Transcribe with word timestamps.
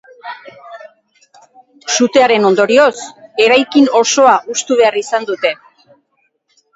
Sutearen 1.95 2.47
ondorioz, 2.49 2.93
eraikin 3.45 3.91
osoa 3.99 4.31
hustu 4.55 4.79
behar 4.81 4.97
izan 5.03 5.29
dute. 5.29 5.53